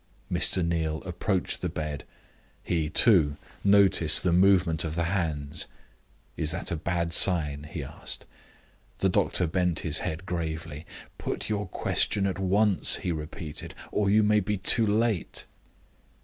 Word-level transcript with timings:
Mr. 0.31 0.65
Neal 0.67 1.03
approached 1.03 1.61
the 1.61 1.69
bed. 1.69 2.05
He, 2.63 2.89
too, 2.89 3.37
noticed 3.63 4.23
the 4.23 4.33
movement 4.33 4.83
of 4.83 4.95
the 4.95 5.03
hands. 5.03 5.67
"Is 6.35 6.49
that 6.53 6.71
a 6.71 6.75
bad 6.75 7.13
sign?" 7.13 7.67
he 7.69 7.83
asked. 7.83 8.25
The 8.97 9.09
doctor 9.09 9.45
bent 9.45 9.81
his 9.81 9.99
head 9.99 10.25
gravely. 10.25 10.87
"Put 11.19 11.49
your 11.49 11.67
question 11.67 12.25
at 12.25 12.39
once," 12.39 12.95
he 12.95 13.11
repeated, 13.11 13.75
"or 13.91 14.09
you 14.09 14.23
may 14.23 14.39
be 14.39 14.57
too 14.57 14.87
late." 14.87 15.45